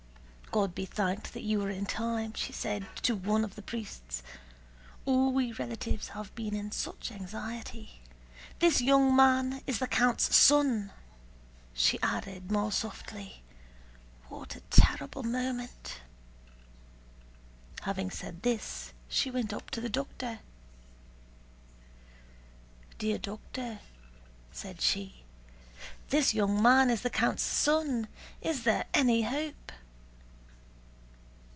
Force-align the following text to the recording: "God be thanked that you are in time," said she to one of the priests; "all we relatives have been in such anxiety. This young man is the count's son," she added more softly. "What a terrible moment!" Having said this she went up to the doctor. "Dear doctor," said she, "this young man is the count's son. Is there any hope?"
"God 0.53 0.75
be 0.75 0.85
thanked 0.85 1.31
that 1.31 1.43
you 1.43 1.61
are 1.63 1.69
in 1.69 1.85
time," 1.85 2.35
said 2.35 2.85
she 2.95 3.01
to 3.03 3.15
one 3.15 3.45
of 3.45 3.55
the 3.55 3.61
priests; 3.61 4.21
"all 5.05 5.31
we 5.31 5.53
relatives 5.53 6.09
have 6.09 6.35
been 6.35 6.53
in 6.53 6.73
such 6.73 7.09
anxiety. 7.09 8.01
This 8.59 8.81
young 8.81 9.15
man 9.15 9.61
is 9.65 9.79
the 9.79 9.87
count's 9.87 10.35
son," 10.35 10.91
she 11.73 11.97
added 12.03 12.51
more 12.51 12.69
softly. 12.73 13.43
"What 14.27 14.57
a 14.57 14.61
terrible 14.69 15.23
moment!" 15.23 16.01
Having 17.83 18.11
said 18.11 18.41
this 18.43 18.91
she 19.07 19.31
went 19.31 19.53
up 19.53 19.69
to 19.69 19.79
the 19.79 19.87
doctor. 19.87 20.41
"Dear 22.97 23.19
doctor," 23.19 23.79
said 24.51 24.81
she, 24.81 25.23
"this 26.09 26.33
young 26.33 26.61
man 26.61 26.89
is 26.89 27.03
the 27.03 27.09
count's 27.09 27.41
son. 27.43 28.09
Is 28.41 28.63
there 28.65 28.83
any 28.93 29.21
hope?" 29.21 29.55